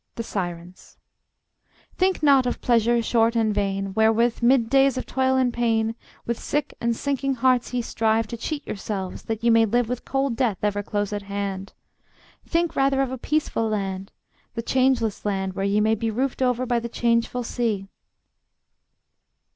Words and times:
The 0.15 0.23
Sirens: 0.23 0.97
Think 1.95 2.23
not 2.23 2.47
of 2.47 2.59
pleasure 2.59 3.03
short 3.03 3.35
and 3.35 3.53
vain, 3.53 3.93
Wherewith, 3.93 4.41
'mid 4.41 4.67
days 4.67 4.97
of 4.97 5.05
toil 5.05 5.35
and 5.35 5.53
pain, 5.53 5.93
With 6.25 6.39
sick 6.39 6.73
and 6.81 6.95
sinking 6.95 7.35
hearts 7.35 7.71
ye 7.71 7.83
strive 7.83 8.25
To 8.29 8.35
cheat 8.37 8.65
yourselves 8.65 9.21
that 9.25 9.43
ye 9.43 9.51
may 9.51 9.63
live 9.67 9.87
With 9.89 10.03
cold 10.03 10.35
death 10.35 10.57
ever 10.63 10.81
close 10.81 11.13
at 11.13 11.21
hand. 11.21 11.73
Think 12.43 12.75
rather 12.75 13.03
of 13.03 13.11
a 13.11 13.17
peaceful 13.19 13.69
land, 13.69 14.11
The 14.55 14.63
changeless 14.63 15.23
land 15.23 15.53
where 15.53 15.65
ye 15.65 15.79
may 15.79 15.93
be 15.93 16.09
Roofed 16.09 16.41
over 16.41 16.65
by 16.65 16.79
the 16.79 16.89
changeful 16.89 17.43
sea. 17.43 17.87